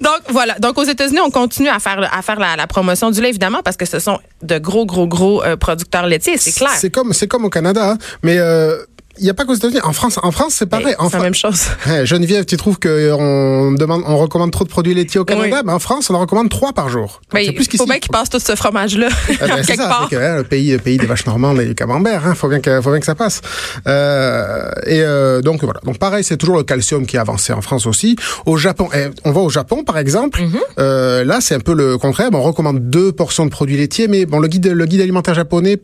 Donc 0.00 0.20
voilà. 0.28 0.58
Donc 0.58 0.76
aux 0.78 0.84
États-Unis, 0.84 1.20
on 1.20 1.30
continue 1.30 1.68
à 1.68 1.78
faire 1.78 2.08
à 2.12 2.22
faire 2.22 2.38
la, 2.38 2.56
la 2.56 2.66
promotion 2.66 3.10
du 3.10 3.20
lait 3.20 3.30
évidemment 3.30 3.62
parce 3.62 3.76
que 3.76 3.86
ce 3.86 3.98
sont 3.98 4.18
de 4.42 4.58
gros 4.58 4.84
gros 4.84 5.06
gros 5.06 5.42
euh, 5.42 5.56
producteurs 5.56 6.06
laitiers. 6.06 6.36
C'est 6.36 6.52
clair. 6.52 6.70
C'est 6.76 6.90
comme 6.90 7.12
c'est 7.12 7.28
comme 7.28 7.44
au 7.44 7.50
Canada, 7.50 7.92
hein. 7.92 7.98
mais 8.22 8.38
euh, 8.38 8.84
il 9.20 9.24
n'y 9.24 9.30
a 9.30 9.34
pas 9.34 9.44
qu'aux 9.44 9.54
États-Unis. 9.54 9.80
En 9.82 9.92
France, 9.92 10.18
en 10.22 10.30
France, 10.30 10.54
c'est 10.54 10.66
pareil. 10.66 10.94
Ben, 10.98 11.08
c'est 11.10 11.16
la 11.16 11.22
même 11.22 11.34
chose. 11.34 11.62
Geneviève, 12.04 12.44
tu 12.44 12.56
trouves 12.56 12.78
que 12.78 13.12
on 13.12 13.72
demande, 13.72 14.02
on 14.06 14.16
recommande 14.18 14.50
trop 14.50 14.64
de 14.64 14.68
produits 14.68 14.94
laitiers 14.94 15.20
au 15.20 15.24
Canada, 15.24 15.56
Oui. 15.56 15.62
mais 15.64 15.72
en 15.72 15.78
France, 15.78 16.10
on 16.10 16.14
en 16.14 16.20
recommande 16.20 16.48
trois 16.48 16.72
par 16.72 16.88
jour. 16.88 17.20
Mais 17.34 17.46
c'est 17.46 17.52
plus 17.52 17.66
qu'ici. 17.66 17.78
faut 17.78 17.86
bien 17.86 17.98
qu'ils 17.98 18.10
passent 18.10 18.30
tout 18.30 18.38
ce 18.38 18.54
fromage-là 18.54 19.08
ben, 19.40 19.62
c'est 19.62 19.76
ça, 19.76 19.88
part. 19.88 20.08
que, 20.10 20.16
hein, 20.16 20.36
le 20.36 20.44
pays, 20.44 20.72
le 20.72 20.78
pays 20.78 20.96
des 20.98 21.06
vaches 21.06 21.26
normandes 21.26 21.60
et 21.60 21.66
du 21.66 21.74
camembert, 21.74 22.26
hein, 22.26 22.34
faut 22.34 22.48
bien 22.48 22.60
que, 22.60 22.80
faut 22.80 22.90
bien 22.90 23.00
que 23.00 23.06
ça 23.06 23.14
passe. 23.14 23.40
Euh, 23.86 24.70
et 24.86 25.02
euh, 25.02 25.40
donc 25.42 25.62
voilà. 25.64 25.80
Donc 25.84 25.98
pareil, 25.98 26.24
c'est 26.24 26.36
toujours 26.36 26.56
le 26.56 26.62
calcium 26.62 27.06
qui 27.06 27.16
est 27.16 27.20
avancé 27.20 27.52
en 27.52 27.60
France 27.62 27.86
aussi. 27.86 28.16
Au 28.46 28.56
Japon, 28.56 28.88
eh, 28.94 29.08
on 29.24 29.32
va 29.32 29.40
au 29.40 29.50
Japon 29.50 29.84
par 29.84 29.98
exemple. 29.98 30.40
Mm-hmm. 30.40 30.56
euh, 30.78 31.24
là, 31.24 31.40
c'est 31.40 31.54
un 31.54 31.60
peu 31.60 31.74
le 31.74 31.98
contraire. 31.98 32.30
Bon, 32.30 32.38
on 32.38 32.42
recommande 32.42 32.90
deux 32.90 33.12
portions 33.12 33.44
de 33.44 33.50
produits 33.50 33.76
laitiers, 33.76 34.08
mais 34.08 34.26
bon, 34.26 34.38
le 34.38 34.48
guide, 34.48 34.66
le 34.66 34.86
guide 34.86 35.00
alimentaire 35.00 35.34
japonais 35.34 35.78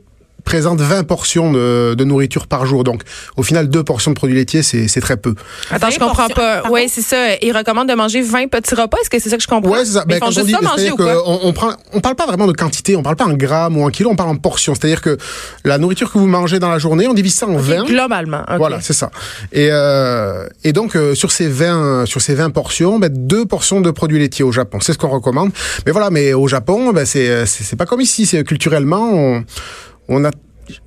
présente 0.45 0.81
20 0.81 1.05
portions 1.05 1.53
de, 1.53 1.95
de 1.97 2.05
nourriture 2.05 2.47
par 2.47 2.67
jour. 2.67 2.85
Donc, 2.85 3.03
au 3.37 3.43
final, 3.43 3.69
deux 3.69 3.83
portions 3.83 4.11
de 4.11 4.17
produits 4.17 4.37
laitiers, 4.37 4.63
c'est 4.63 4.89
c'est 4.89 5.01
très 5.01 5.17
peu. 5.17 5.35
Attends, 5.71 5.91
je 5.91 5.99
20 5.99 6.07
comprends 6.07 6.29
portions. 6.29 6.35
pas. 6.63 6.63
Oui, 6.71 6.87
c'est 6.89 7.01
ça. 7.03 7.35
Ils 7.43 7.53
recommandent 7.57 7.89
de 7.89 7.95
manger 7.95 8.23
20 8.23 8.49
petits 8.49 8.75
repas. 8.75 8.97
Est-ce 9.01 9.11
que 9.11 9.19
c'est 9.19 9.31
ça 9.31 9.37
que 9.37 9.43
je 9.43 9.49
comprends? 9.49 9.71
Ouais, 9.71 9.85
c'est 9.85 9.93
ça. 9.93 10.05
Mais 10.07 10.15
Ben, 10.15 10.17
ils 10.17 10.21
font 10.21 10.27
quand 10.27 10.29
on 10.29 10.45
juste 10.45 10.47
dit, 10.47 10.53
ça 10.53 10.61
manger 10.61 10.91
ou 10.93 10.97
quoi? 10.97 11.07
que 11.13 11.19
on, 11.27 11.41
on 11.49 11.53
prend, 11.53 11.73
on 11.93 12.01
parle 12.01 12.15
pas 12.17 12.27
vraiment 12.27 12.47
de 12.47 12.53
quantité, 12.53 12.97
on 12.97 13.03
parle 13.03 13.17
pas 13.17 13.25
en 13.27 13.33
grammes 13.35 13.77
ou 13.79 13.85
en 13.85 13.89
kilos, 13.91 14.13
on 14.13 14.17
parle 14.17 14.31
en 14.31 14.37
portions. 14.37 14.75
C'est-à-dire 14.75 15.01
que 15.01 15.17
la 15.65 15.79
nourriture 15.79 16.13
que 16.13 16.19
vous 16.19 16.27
mangez 16.27 16.59
dans 16.59 16.71
la 16.71 16.79
journée, 16.79 17.07
on 17.07 17.15
divise 17.15 17.35
ça 17.35 17.47
en 17.47 17.57
20. 17.57 17.85
Globalement. 17.87 18.43
ok. 18.49 18.57
Voilà, 18.59 18.81
c'est 18.81 18.93
ça. 18.93 19.11
Et, 19.53 19.69
euh, 19.71 20.47
et 20.63 20.73
donc 20.73 20.95
euh, 20.97 21.15
sur 21.15 21.33
ces 21.33 21.49
20 21.49 22.07
sur 22.07 22.21
ces 22.21 22.35
20 22.35 22.51
portions, 22.51 22.99
ben, 22.99 23.11
deux 23.13 23.45
portions 23.47 23.81
de 23.81 23.91
produits 23.91 24.19
laitiers 24.19 24.45
au 24.45 24.53
Japon, 24.53 24.79
c'est 24.81 24.93
ce 24.93 24.99
qu'on 24.99 25.09
recommande. 25.09 25.51
Mais 25.87 25.93
voilà, 25.93 26.11
mais 26.11 26.33
au 26.35 26.49
Japon, 26.49 26.93
ben, 26.93 27.05
c'est 27.07 27.47
c'est 27.47 27.65
c'est 27.65 27.77
pas 27.77 27.87
comme 27.87 28.01
ici, 28.01 28.27
c'est 28.27 28.45
culturellement 28.45 29.11
on, 29.13 29.45
on 30.09 30.27
a 30.27 30.33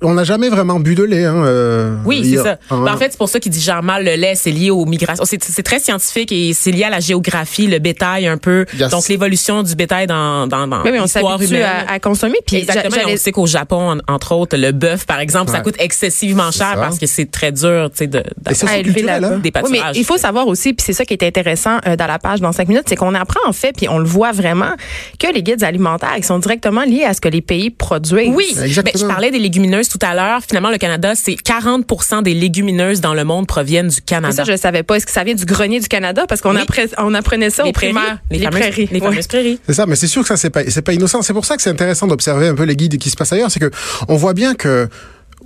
on 0.02 0.14
n'a 0.14 0.24
jamais 0.24 0.48
vraiment 0.48 0.80
bu 0.80 0.94
de 0.94 1.02
lait. 1.04 1.24
Hein, 1.24 1.42
euh, 1.44 1.96
Oui, 2.04 2.22
c'est 2.28 2.42
ça. 2.42 2.58
hein. 2.70 2.82
Ben, 2.84 2.92
en 2.94 2.96
fait, 2.96 3.10
c'est 3.10 3.18
pour 3.18 3.28
ça 3.28 3.40
qu'ils 3.40 3.52
digèrent 3.52 3.82
mal 3.82 4.04
le 4.04 4.14
lait. 4.16 4.34
C'est 4.34 4.50
lié 4.50 4.70
aux 4.70 4.84
migrations. 4.84 5.24
C'est, 5.24 5.42
c'est 5.42 5.62
très 5.62 5.78
scientifique 5.80 6.32
et 6.32 6.52
c'est 6.52 6.70
lié 6.70 6.84
à 6.84 6.90
la 6.90 7.00
géographie, 7.00 7.66
le 7.66 7.78
bétail 7.78 8.26
un 8.26 8.38
peu. 8.38 8.64
Yes. 8.78 8.90
Donc, 8.90 9.08
l'évolution 9.08 9.62
du 9.62 9.74
bétail 9.74 10.06
dans, 10.06 10.46
dans, 10.46 10.66
dans 10.66 10.82
Oui, 10.82 10.90
mais 10.92 11.00
on 11.00 11.04
l'histoire 11.04 11.32
s'habitue 11.38 11.54
humaine. 11.54 11.84
à, 11.88 11.92
à 11.94 11.98
consommer. 12.00 12.38
Puis 12.46 12.56
Exactement. 12.56 12.96
on 13.08 13.16
sait 13.16 13.32
qu'au 13.32 13.46
Japon, 13.46 13.98
en- 14.08 14.12
entre 14.14 14.32
autres, 14.32 14.56
le 14.56 14.72
bœuf, 14.72 15.06
par 15.06 15.20
exemple, 15.20 15.50
ça 15.50 15.60
coûte 15.60 15.76
excessivement 15.78 16.50
C'est 16.52 16.58
cher 16.58 16.72
ça. 16.74 16.80
parce 16.80 16.98
que 16.98 17.06
c'est 17.06 17.30
très 17.30 17.52
dur, 17.52 17.90
tu 17.90 17.98
sais, 17.98 18.06
de, 18.06 18.22
à 18.66 18.78
élever 18.78 19.02
là-bas. 19.02 19.28
hein? 19.34 19.38
des 19.38 19.50
Oui, 19.54 19.68
mais 19.70 19.78
pâturages. 19.78 19.96
il 19.96 20.04
faut 20.04 20.16
savoir 20.18 20.46
aussi, 20.48 20.72
puis 20.74 20.84
c'est 20.84 20.92
ça 20.92 21.04
qui 21.04 21.14
est 21.14 21.22
intéressant 21.22 21.78
euh, 21.86 21.96
dans 21.96 22.06
la 22.06 22.18
page 22.18 22.40
dans 22.40 22.52
5 22.52 22.68
minutes, 22.68 22.84
c'est 22.86 22.96
qu'on 22.96 23.14
apprend 23.14 23.40
en 23.46 23.52
fait, 23.52 23.72
puis 23.76 23.88
on 23.88 23.98
le 23.98 24.04
voit 24.04 24.32
vraiment, 24.32 24.72
que 25.18 25.32
les 25.32 25.42
guides 25.42 25.62
alimentaires, 25.62 26.14
ils 26.16 26.24
sont 26.24 26.38
directement 26.38 26.82
liés 26.84 27.04
à 27.04 27.14
ce 27.14 27.20
que 27.20 27.28
les 27.28 27.40
pays 27.40 27.70
produisent. 27.70 28.32
Oui, 28.34 28.46
Exactement. 28.62 28.92
Ben, 28.94 29.00
je 29.00 29.06
parlais 29.06 29.30
des 29.30 29.38
légumineuses 29.38 29.67
tout 29.88 29.98
à 30.02 30.14
l'heure. 30.14 30.40
Finalement, 30.46 30.70
le 30.70 30.78
Canada, 30.78 31.14
c'est 31.14 31.32
40% 31.34 32.22
des 32.22 32.34
légumineuses 32.34 33.00
dans 33.00 33.14
le 33.14 33.24
monde 33.24 33.46
proviennent 33.46 33.88
du 33.88 33.96
Mais 33.96 34.02
Canada. 34.06 34.34
ça, 34.34 34.44
je 34.44 34.52
ne 34.52 34.56
savais 34.56 34.82
pas. 34.82 34.96
Est-ce 34.96 35.06
que 35.06 35.12
ça 35.12 35.24
vient 35.24 35.34
du 35.34 35.44
grenier 35.44 35.80
du 35.80 35.88
Canada? 35.88 36.24
Parce 36.28 36.40
qu'on 36.40 36.54
Oui. 36.54 36.62
appre- 36.62 36.94
on 36.98 37.14
apprenait 37.14 37.50
ça 37.50 37.62
les 37.62 37.70
au 37.70 37.72
prairies, 37.72 37.92
primaire. 37.92 38.18
les, 38.30 38.38
fameuses, 38.40 38.60
prairies. 38.60 38.88
les 38.90 39.00
Ouais. 39.00 39.08
fameuses 39.08 39.26
prairies. 39.26 39.60
C'est 39.66 39.74
ça, 39.74 39.86
mais 39.86 39.96
c'est 39.96 40.06
sûr 40.06 40.22
que 40.22 40.28
ça 40.28 40.36
c'est 40.36 40.50
pas 40.50 40.62
c'est 40.68 40.82
pas 40.82 40.92
innocent. 40.92 41.22
C'est 41.22 41.32
pour 41.32 41.44
ça 41.44 41.56
que 41.56 41.62
c'est 41.62 41.70
intéressant 41.70 42.06
d'observer 42.06 42.48
un 42.48 42.54
peu 42.54 42.64
les 42.64 42.76
guides 42.76 42.98
qui 42.98 43.10
se 43.10 43.16
passent 43.16 43.32
ailleurs. 43.32 43.50
C'est 43.50 43.60
que 43.60 43.70
on 44.08 44.16
voit 44.16 44.34
bien 44.34 44.54
que 44.54 44.88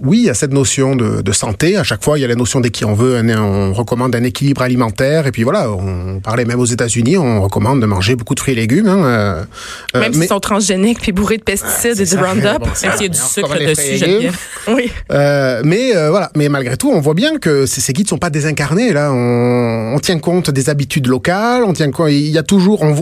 oui, 0.00 0.18
il 0.18 0.24
y 0.24 0.30
a 0.30 0.34
cette 0.34 0.52
notion 0.52 0.96
de, 0.96 1.22
de 1.22 1.32
santé. 1.32 1.76
À 1.76 1.84
chaque 1.84 2.02
fois, 2.02 2.18
il 2.18 2.22
y 2.22 2.24
a 2.24 2.28
la 2.28 2.34
notion 2.34 2.60
d'équilibre. 2.60 2.92
On 2.92 2.96
veut, 2.96 3.16
un- 3.16 3.42
on 3.42 3.72
recommande 3.72 4.14
un 4.16 4.22
équilibre 4.24 4.62
alimentaire. 4.62 5.26
Et 5.26 5.32
puis 5.32 5.42
voilà, 5.42 5.70
on 5.70 6.20
parlait 6.20 6.44
même 6.44 6.58
aux 6.60 6.64
États-Unis, 6.66 7.18
on 7.18 7.42
recommande 7.42 7.80
de 7.80 7.86
manger 7.86 8.16
beaucoup 8.16 8.34
de 8.34 8.40
fruits 8.40 8.54
et 8.54 8.56
légumes. 8.56 8.88
Hein, 8.88 9.04
euh, 9.04 9.44
euh, 9.96 10.00
Même 10.00 10.14
s'ils 10.14 10.26
sont 10.26 10.40
transgéniques 10.40 11.00
puis 11.00 11.12
bourrés 11.12 11.36
de 11.38 11.42
pesticides 11.42 12.00
et 12.00 12.04
du. 12.06 12.16
Roundup. 12.16 12.60
Bon, 12.60 12.66
Même 12.66 12.74
s'il 12.74 13.02
y 13.02 13.04
a 13.04 13.08
du 13.08 13.18
sucre 13.18 13.58
dessus. 13.58 14.28
Oui. 14.68 14.90
Euh, 15.10 15.62
mais 15.64 15.94
euh, 15.96 16.10
voilà, 16.10 16.30
mais 16.36 16.48
malgré 16.48 16.76
tout, 16.76 16.90
on 16.90 17.00
voit 17.00 17.14
bien 17.14 17.38
que 17.38 17.66
ces, 17.66 17.80
ces 17.80 17.92
guides 17.92 18.08
sont 18.08 18.18
pas 18.18 18.30
désincarnés. 18.30 18.92
Là, 18.92 19.10
on, 19.12 19.94
on 19.94 19.98
tient 19.98 20.18
compte 20.18 20.50
des 20.50 20.68
habitudes 20.70 21.06
locales. 21.06 21.64
On 21.64 21.72
tient 21.72 21.90
compte. 21.90 22.10
Il 22.10 22.28
y 22.28 22.38
a 22.38 22.42
toujours. 22.42 22.82
On, 22.82 22.94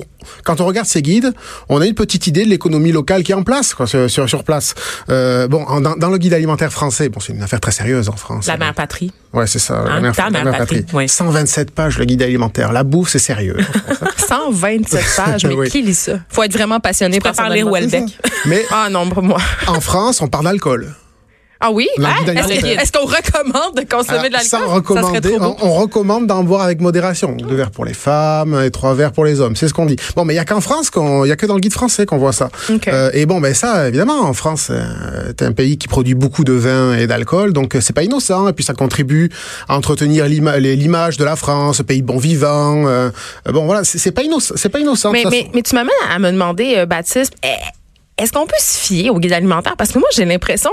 quand 0.45 0.61
on 0.61 0.67
regarde 0.67 0.87
ces 0.87 1.03
guides, 1.03 1.33
on 1.69 1.81
a 1.81 1.87
une 1.87 1.95
petite 1.95 2.27
idée 2.27 2.45
de 2.45 2.51
l'économie 2.51 2.93
locale 2.93 3.23
qui 3.23 3.33
est 3.33 3.35
en 3.35 3.43
place, 3.43 3.75
quoi, 3.75 3.87
sur, 3.87 4.45
place. 4.45 4.75
Euh, 5.09 5.49
bon, 5.49 5.63
en- 5.65 5.81
dans, 5.81 5.97
dans 5.97 6.11
le 6.11 6.19
guide 6.19 6.35
alimentaire 6.35 6.71
français, 6.73 6.80
bon, 7.09 7.21
c'est 7.21 7.33
une 7.33 7.43
affaire 7.43 7.61
très 7.61 7.73
sérieuse 7.73 8.09
en 8.09 8.17
France. 8.17 8.47
La 8.47 8.57
mère 8.57 8.75
patrie. 8.75 9.13
Ouais, 9.33 9.47
c'est 9.47 9.59
ça. 9.59 9.79
Hein, 9.79 10.01
la 10.01 10.13
ta 10.13 10.31
la 10.31 10.45
mère 10.45 10.57
patrie, 10.59 10.85
oui. 10.93 11.09
127 11.09 11.71
pages 11.71 11.99
le 11.99 12.05
guide 12.05 12.23
alimentaire. 12.23 12.73
La 12.73 12.83
bouffe, 12.85 13.11
c'est 13.11 13.19
sérieux. 13.19 13.57
127 14.29 15.05
pages. 15.17 15.45
Mais 15.47 15.55
Oui. 15.55 15.69
qui 15.71 15.83
lit 15.83 15.95
ça? 15.95 16.21
Faut 16.29 16.43
être 16.43 16.53
vraiment 16.53 16.81
passionné 16.81 17.19
son 17.35 17.45
lire. 17.49 17.71
Welbeck. 17.71 18.05
mais 18.47 18.65
Ah 18.71 18.89
non, 18.91 19.09
pour 19.09 19.23
moi. 19.23 19.39
en 19.67 19.81
France, 19.81 20.21
on 20.23 20.29
parle 20.29 20.45
d'alcool. 20.45 20.95
Ah 21.63 21.71
oui? 21.71 21.89
Hein? 21.99 22.25
Est-ce 22.27 22.91
qu'on 22.91 23.05
recommande 23.05 23.77
de 23.77 23.83
consommer 23.83 24.29
de 24.29 24.33
l'alcool? 24.33 24.49
sans 24.49 24.61
Ça 24.61 24.65
recommander, 24.65 25.37
on, 25.39 25.57
on 25.61 25.75
recommande 25.75 26.27
d'en 26.27 26.43
boire 26.43 26.63
avec 26.63 26.81
modération. 26.81 27.37
Deux 27.37 27.55
verres 27.55 27.71
pour 27.71 27.85
les 27.85 27.93
femmes 27.93 28.59
et 28.65 28.71
trois 28.71 28.95
verres 28.95 29.13
pour 29.13 29.27
les 29.27 29.41
hommes. 29.41 29.55
C'est 29.57 29.69
ce 29.69 29.75
qu'on 29.75 29.85
dit. 29.85 29.97
Bon, 30.17 30.25
mais 30.25 30.33
il 30.33 30.37
y 30.37 30.41
a 30.41 30.47
qu'en 30.47 30.63
France, 30.63 30.89
qu'on, 30.89 31.27
il 31.27 31.29
y 31.29 31.33
a 31.33 31.37
que 31.37 31.45
dans 31.45 31.55
le 31.55 31.61
guide 31.61 31.75
français 31.75 32.07
qu'on 32.07 32.17
voit 32.17 32.33
ça. 32.33 32.49
Ok. 32.73 32.89
Euh, 32.89 33.11
et 33.13 33.27
bon, 33.27 33.43
ben 33.43 33.53
ça, 33.53 33.89
évidemment, 33.89 34.21
en 34.23 34.33
France, 34.33 34.69
euh, 34.71 35.33
c'est 35.39 35.43
un 35.43 35.53
pays 35.53 35.77
qui 35.77 35.87
produit 35.87 36.15
beaucoup 36.15 36.45
de 36.45 36.55
vin 36.55 36.95
et 36.95 37.07
d'alcool, 37.07 37.53
donc 37.53 37.77
euh, 37.77 37.83
c'est 37.83 37.93
pas 37.93 38.05
innocent. 38.05 38.49
Et 38.49 38.55
puis 38.55 38.65
ça 38.65 38.73
contribue 38.73 39.31
à 39.69 39.77
entretenir 39.77 40.27
l'image 40.27 41.19
de 41.19 41.25
la 41.25 41.37
France, 41.37 41.83
pays 41.83 42.01
bon 42.01 42.17
vivant. 42.17 42.87
euh, 42.87 43.11
bon, 43.53 43.67
voilà, 43.67 43.85
c'est, 43.85 44.13
pas 44.13 44.23
innocent. 44.23 44.55
C'est 44.57 44.71
pas 44.71 44.81
innocent. 44.81 45.13
Mais, 45.13 45.25
mais, 45.53 45.63
tu 45.63 45.75
m'amènes 45.75 45.91
à 46.11 46.19
me 46.19 46.31
demander, 46.31 46.87
Baptiste, 46.87 47.35
eh, 47.45 48.23
est-ce 48.23 48.33
qu'on 48.33 48.47
peut 48.47 48.55
se 48.59 48.79
fier 48.79 49.11
au 49.11 49.19
guide 49.19 49.35
alimentaire? 49.35 49.77
Parce 49.77 49.93
que 49.93 49.99
moi, 49.99 50.09
j'ai 50.15 50.25
l'impression 50.25 50.71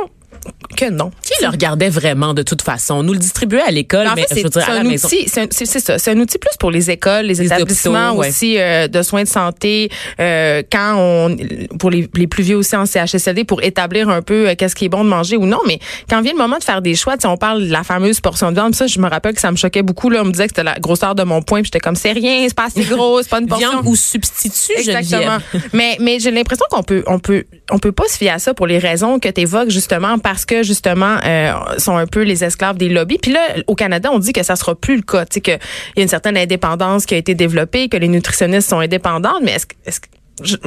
que 0.78 0.90
non. 0.90 1.12
Qui 1.22 1.34
le 1.44 1.50
regardait 1.50 1.90
vraiment 1.90 2.34
de 2.34 2.42
toute 2.44 2.62
façon? 2.62 2.96
On 2.96 3.04
nous 3.04 3.14
le 3.14 3.20
distribuait 3.20 3.62
à 3.62 3.72
l'école, 3.72 4.06
Ben, 4.06 4.12
en 4.12 4.16
mais 4.16 4.22
fait, 4.22 4.28
je 4.32 4.36
c'est 4.36 4.44
veux 4.44 4.50
dire, 4.50 4.70
à 4.70 4.74
la 4.76 4.80
un 4.80 4.84
maison. 4.84 5.08
outil, 5.08 5.28
c'est 5.28 5.42
un- 5.42 5.48
c'est 5.52 5.66
c'est 5.66 5.80
ça, 5.80 5.98
c'est 6.00 6.12
un 6.12 6.20
outil 6.20 6.38
plus 6.38 6.56
pour 6.60 6.72
les 6.72 6.90
écoles, 6.90 7.26
les, 7.26 7.34
Les 7.34 7.46
établissements 7.48 8.10
hôpitaux, 8.12 8.22
ouais. 8.22 8.30
aussi 8.30 8.58
euh, 8.58 8.88
de 8.88 9.02
soins 9.02 9.24
de 9.24 9.28
santé, 9.28 9.90
euh, 10.20 10.62
quand 10.72 10.96
on, 10.98 11.36
pour 11.80 11.90
les, 11.90 12.08
les 12.16 12.28
plus 12.28 12.44
vieux 12.44 12.56
aussi 12.58 12.76
en 12.76 12.86
CHSLD, 12.86 13.44
pour 13.44 13.62
établir 13.64 14.08
un 14.10 14.22
peu 14.22 14.50
euh, 14.50 14.56
qu'est-ce 14.56 14.76
qui 14.76 14.86
est 14.86 14.90
bon 14.90 15.04
de 15.04 15.10
manger 15.10 15.36
ou 15.36 15.46
non. 15.46 15.60
Mais 15.68 15.80
quand 16.10 16.22
vient 16.22 16.32
le 16.34 16.38
moment 16.38 16.58
de 16.58 16.64
faire 16.64 16.82
des 16.82 16.96
choix, 16.96 17.16
on 17.26 17.38
parle 17.38 17.66
de 17.68 17.72
la 17.72 17.84
fameuse 17.84 18.22
portion 18.22 18.50
de 18.52 18.56
viande, 18.56 18.76
ça, 18.76 18.88
je 18.88 19.00
me 19.00 19.10
rappelle 19.10 19.34
que 19.34 19.42
ça 19.42 19.52
me 19.52 19.58
choquait 19.58 19.82
beaucoup. 19.84 20.10
Là, 20.10 20.22
on 20.22 20.26
me 20.26 20.32
disait 20.32 20.46
que 20.46 20.52
c'était 20.52 20.64
la 20.64 20.80
grosseur 20.80 21.16
de 21.16 21.24
mon 21.24 21.42
poing, 21.42 21.60
puis 21.62 21.66
j'étais 21.74 21.80
comme 21.80 21.96
c'est 21.96 22.12
rien, 22.12 22.46
c'est 22.48 22.54
pas 22.56 22.66
assez 22.68 22.84
gros, 22.90 23.22
c'est 23.22 23.30
pas 23.30 23.40
une 23.40 23.48
portion. 23.48 23.70
Viande 23.72 23.86
ou 23.88 23.96
substitut, 23.96 24.74
Exactement. 24.78 25.38
Mais 25.74 25.98
mais 26.00 26.20
j'ai 26.20 26.32
l'impression 26.32 26.66
qu'on 26.70 26.84
peut 26.84 27.04
on 27.08 27.20
peut 27.20 27.46
on 27.72 27.80
peut 27.80 27.92
pas 27.92 28.08
se 28.08 28.18
fier 28.18 28.30
à 28.30 28.40
ça 28.40 28.54
pour 28.54 28.68
les 28.68 28.78
raisons 28.80 29.20
que 29.20 29.28
tu 29.30 29.42
évoques 29.42 29.70
justement 29.70 30.20
parce 30.20 30.46
que 30.46 30.64
justement 30.68 31.18
euh, 31.26 31.54
sont 31.78 31.98
un 31.98 32.06
peu 32.06 32.22
les 32.22 32.44
esclaves 32.44 32.78
des 32.78 32.90
lobbies. 32.90 33.18
Puis 33.22 33.32
là 33.32 33.40
au 33.68 33.76
Canada, 33.76 34.10
on 34.14 34.20
dit 34.20 34.34
que 34.34 34.44
ça 34.44 34.56
sera 34.56 34.76
plus 34.76 34.98
le 34.98 35.02
cas, 35.02 35.26
tu 35.26 35.36
sais 35.36 35.42
que 35.42 35.52
il 35.52 35.98
y 35.98 36.00
a 36.00 36.04
une 36.04 36.10
certaine 36.10 36.38
indépendance 36.38 37.06
qui 37.06 37.16
a 37.16 37.18
été 37.18 37.34
développée, 37.34 37.90
que 37.90 37.98
les 37.98 38.08
nutritionnistes 38.08 38.70
sont 38.70 38.80
indépendants, 38.80 39.40
mais 39.44 39.58
est-ce 39.86 40.00
que 40.00 40.08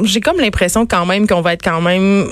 j'ai 0.02 0.21
comme 0.21 0.38
l'impression 0.40 0.85
quand 0.87 1.07
même 1.07 1.28
qu'on 1.28 1.42
va 1.42 1.52
être 1.52 1.62
quand 1.62 1.80
même 1.80 2.26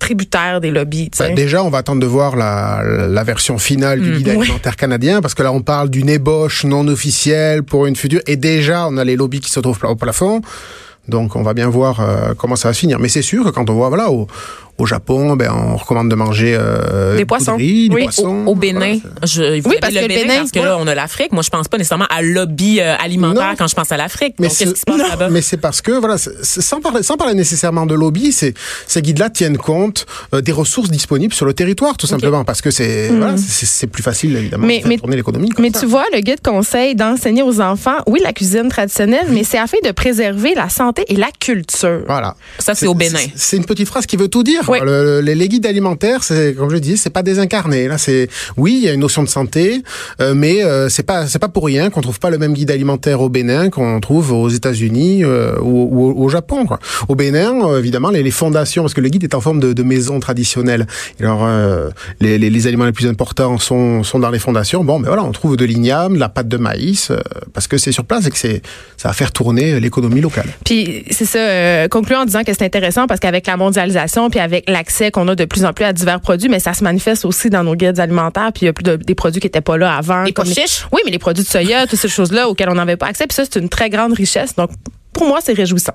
tributaire 0.00 0.60
des 0.60 0.70
lobbies. 0.70 1.10
Ben, 1.18 1.34
déjà, 1.34 1.62
on 1.62 1.70
va 1.70 1.78
attendre 1.78 2.00
de 2.00 2.06
voir 2.06 2.36
la, 2.36 2.82
la 3.08 3.24
version 3.24 3.58
finale 3.58 4.00
du 4.00 4.16
guide 4.16 4.28
oui. 4.28 4.42
alimentaire 4.42 4.76
canadien, 4.76 5.20
parce 5.20 5.34
que 5.34 5.42
là, 5.42 5.52
on 5.52 5.60
parle 5.60 5.90
d'une 5.90 6.08
ébauche 6.08 6.64
non 6.64 6.86
officielle 6.88 7.62
pour 7.62 7.86
une 7.86 7.96
future, 7.96 8.20
et 8.26 8.36
déjà, 8.36 8.86
on 8.88 8.96
a 8.96 9.04
les 9.04 9.16
lobbies 9.16 9.40
qui 9.40 9.50
se 9.50 9.60
trouvent 9.60 9.78
au 9.84 9.96
plafond. 9.96 10.40
Donc, 11.08 11.36
on 11.36 11.42
va 11.42 11.52
bien 11.52 11.68
voir 11.68 12.00
euh, 12.00 12.34
comment 12.34 12.56
ça 12.56 12.68
va 12.68 12.74
se 12.74 12.78
finir. 12.78 12.98
Mais 12.98 13.08
c'est 13.08 13.22
sûr 13.22 13.44
que 13.44 13.50
quand 13.50 13.68
on 13.68 13.74
voit, 13.74 13.90
voilà, 13.90 14.10
au, 14.10 14.26
au 14.78 14.86
Japon, 14.86 15.36
ben, 15.36 15.50
on 15.52 15.76
recommande 15.76 16.08
de 16.10 16.14
manger 16.14 16.56
euh, 16.58 17.16
Des 17.16 17.24
poissons. 17.24 17.56
riz, 17.56 17.88
des 17.88 17.94
Oui, 17.94 18.02
poissons. 18.04 18.44
Au, 18.46 18.50
au 18.52 18.54
Bénin, 18.54 18.78
Voilà, 18.80 18.96
je, 19.24 19.60
vous 19.60 19.70
Oui, 19.70 19.76
parce 19.80 19.92
le 19.94 20.00
que 20.00 20.04
le 20.04 20.08
Bénin, 20.08 20.22
Bénin, 20.22 20.36
parce 20.40 20.50
que 20.50 20.58
ouais. 20.58 20.64
là, 20.64 20.76
on 20.80 20.86
a 20.86 20.94
l'Afrique. 20.94 21.32
Moi, 21.32 21.42
je 21.42 21.50
pense 21.50 21.68
pas 21.68 21.78
nécessairement 21.78 22.06
à 22.10 22.22
lobby 22.22 22.80
euh, 22.80 22.94
alimentaire 22.98 23.50
Non. 23.50 23.54
quand 23.56 23.66
je 23.68 23.74
pense 23.74 23.92
à 23.92 23.96
l'Afrique. 23.96 24.34
Mais 24.38 24.48
c'est- 24.48 25.56
parce 25.58 25.80
que 25.80 25.92
voilà, 25.92 26.16
sans 26.18 26.80
parler, 26.80 27.02
sans 27.02 27.16
parler 27.16 27.34
nécessairement 27.34 27.86
de 27.86 27.94
lobby, 27.94 28.32
ces 28.32 28.54
guides-là 29.02 29.30
tiennent 29.30 29.58
compte 29.58 30.06
euh, 30.34 30.40
des 30.40 30.52
ressources 30.52 30.90
disponibles 30.90 31.32
sur 31.34 31.46
le 31.46 31.54
territoire, 31.54 31.96
tout 31.96 32.06
simplement, 32.06 32.44
parce 32.44 32.60
que 32.60 32.70
c'est 32.70 33.08
voilà, 33.08 33.36
c'est 33.36 33.66
c'est 33.66 33.86
plus 33.86 34.02
facile 34.02 34.36
évidemment 34.36 34.64
Mm. 34.64 34.66
Mais- 34.68 34.76
de 34.78 34.80
faire 34.82 34.88
mais- 34.88 34.98
tourner 34.98 35.16
l'économie. 35.16 35.50
Mais 35.58 35.70
ça. 35.72 35.80
tu 35.80 35.86
vois, 35.86 36.04
le 36.12 36.20
guide 36.20 36.40
conseille 36.42 36.94
d'enseigner 36.94 37.42
aux 37.42 37.60
enfants, 37.60 37.98
oui, 38.06 38.20
la 38.22 38.32
cuisine 38.32 38.68
traditionnelle, 38.68 39.26
mais 39.30 39.44
c'est 39.44 39.58
afin 39.58 39.78
de 39.84 39.90
préserver 39.92 40.54
la 40.54 40.68
santé 40.68 41.04
et 41.08 41.16
la 41.16 41.28
culture. 41.38 42.02
Voilà. 42.06 42.34
Ça, 42.58 42.74
c'est 42.74 42.86
au 42.86 42.94
Bénin. 42.94 43.18
C'est 43.36 43.56
une 43.56 43.64
petite 43.64 43.88
phrase 43.88 44.06
qui 44.06 44.16
veut 44.16 44.28
tout 44.28 44.42
dire. 44.42 44.63
Oui. 44.68 44.78
Le- 44.82 45.20
les, 45.20 45.34
les 45.34 45.48
guides 45.48 45.66
alimentaires, 45.66 46.22
c'est 46.22 46.54
comme 46.56 46.70
je 46.70 46.76
dis, 46.76 46.96
c'est 46.96 47.10
pas 47.10 47.22
désincarné. 47.22 47.88
Là, 47.88 47.98
c'est 47.98 48.28
oui, 48.56 48.78
il 48.80 48.84
y 48.84 48.88
a 48.88 48.92
une 48.92 49.00
notion 49.00 49.22
de 49.22 49.28
santé, 49.28 49.82
euh, 50.20 50.34
mais 50.34 50.62
euh, 50.64 50.88
c'est 50.88 51.02
pas 51.02 51.26
c'est 51.26 51.38
pas 51.38 51.48
pour 51.48 51.64
rien 51.66 51.90
qu'on 51.90 52.00
trouve 52.00 52.18
pas 52.20 52.30
le 52.30 52.38
même 52.38 52.52
guide 52.54 52.70
alimentaire 52.70 53.20
au 53.20 53.28
Bénin 53.28 53.70
qu'on 53.70 54.00
trouve 54.00 54.32
aux 54.32 54.48
États-Unis 54.48 55.24
euh, 55.24 55.56
ou, 55.60 55.88
ou 55.92 56.24
au 56.24 56.28
Japon. 56.28 56.66
Quoi. 56.66 56.78
Au 57.08 57.14
Bénin, 57.14 57.64
euh, 57.66 57.78
évidemment, 57.78 58.10
les, 58.10 58.22
les 58.22 58.30
fondations, 58.30 58.82
parce 58.82 58.94
que 58.94 59.00
le 59.00 59.08
guide 59.08 59.24
est 59.24 59.34
en 59.34 59.40
forme 59.40 59.60
de, 59.60 59.72
de 59.72 59.82
maison 59.82 60.20
traditionnelle. 60.20 60.86
Alors, 61.20 61.44
euh, 61.44 61.90
les, 62.20 62.38
les, 62.38 62.50
les 62.50 62.66
aliments 62.66 62.86
les 62.86 62.92
plus 62.92 63.06
importants 63.06 63.58
sont 63.58 64.02
sont 64.02 64.18
dans 64.18 64.30
les 64.30 64.38
fondations. 64.38 64.84
Bon, 64.84 65.00
ben 65.00 65.08
voilà, 65.08 65.24
on 65.24 65.32
trouve 65.32 65.56
de 65.56 65.64
l'igname, 65.64 66.14
de 66.14 66.20
la 66.20 66.28
pâte 66.28 66.48
de 66.48 66.56
maïs, 66.56 67.10
euh, 67.10 67.18
parce 67.52 67.66
que 67.66 67.76
c'est 67.78 67.92
sur 67.92 68.04
place 68.04 68.26
et 68.26 68.30
que 68.30 68.38
c'est 68.38 68.62
ça 68.96 69.08
va 69.08 69.14
faire 69.14 69.32
tourner 69.32 69.80
l'économie 69.80 70.20
locale. 70.20 70.46
Puis 70.64 71.04
c'est 71.10 71.24
ça, 71.24 71.38
euh, 71.38 71.88
concluons 71.88 72.20
en 72.20 72.24
disant 72.24 72.44
que 72.44 72.52
c'est 72.52 72.64
intéressant 72.64 73.06
parce 73.06 73.20
qu'avec 73.20 73.46
la 73.46 73.56
mondialisation 73.56 74.30
puis 74.30 74.40
avec 74.40 74.53
l'accès 74.68 75.10
qu'on 75.10 75.26
a 75.28 75.34
de 75.34 75.44
plus 75.44 75.64
en 75.64 75.72
plus 75.72 75.84
à 75.84 75.92
divers 75.92 76.20
produits, 76.20 76.48
mais 76.48 76.60
ça 76.60 76.74
se 76.74 76.84
manifeste 76.84 77.24
aussi 77.24 77.50
dans 77.50 77.64
nos 77.64 77.74
guides 77.74 77.98
alimentaires. 77.98 78.52
Puis 78.52 78.62
il 78.62 78.66
y 78.66 78.68
a 78.68 78.72
plus 78.72 78.84
de, 78.84 78.96
des 78.96 79.14
produits 79.14 79.40
qui 79.40 79.46
étaient 79.46 79.60
pas 79.60 79.76
là 79.76 79.96
avant. 79.96 80.22
Les 80.22 80.32
comme? 80.32 80.46
Oui, 80.46 81.00
mais 81.04 81.10
les 81.10 81.18
produits 81.18 81.44
de 81.44 81.48
soya, 81.48 81.86
toutes 81.86 81.98
ces 81.98 82.08
choses-là 82.08 82.48
auxquelles 82.48 82.68
on 82.68 82.74
n'avait 82.74 82.96
pas 82.96 83.06
accès. 83.06 83.26
Puis 83.26 83.34
ça, 83.34 83.44
c'est 83.44 83.58
une 83.58 83.68
très 83.68 83.90
grande 83.90 84.12
richesse. 84.12 84.54
Donc 84.56 84.70
pour 85.12 85.26
moi, 85.26 85.38
c'est 85.42 85.54
réjouissant. 85.54 85.94